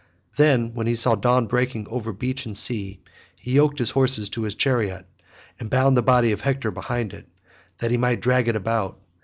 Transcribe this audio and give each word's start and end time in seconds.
Then, 0.35 0.73
when 0.73 0.87
he 0.87 0.95
saw 0.95 1.13
dawn 1.13 1.45
breaking 1.45 1.87
over 1.89 2.11
beach 2.11 2.47
and 2.47 2.57
sea, 2.57 3.01
he 3.35 3.51
yoked 3.51 3.77
his 3.77 3.91
horses 3.91 4.29
to 4.29 4.41
his 4.41 4.55
chariot, 4.55 5.05
and 5.59 5.69
bound 5.69 5.95
the 5.95 6.01
body 6.01 6.31
of 6.31 6.41
Hector 6.41 6.71
behind 6.71 7.13
it 7.13 7.29
that 7.77 7.91
he 7.91 7.97
might 7.97 8.19
drag 8.21 8.47
it 8.47 8.55
about. 8.55 8.99